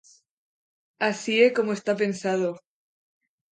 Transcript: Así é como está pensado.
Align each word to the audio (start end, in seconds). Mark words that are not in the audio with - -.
Así 1.09 1.33
é 1.47 1.47
como 1.57 1.71
está 1.77 1.91
pensado. 2.03 2.49